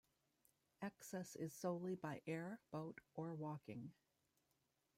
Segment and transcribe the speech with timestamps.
[0.81, 3.91] Access is solely by air, boat or walking.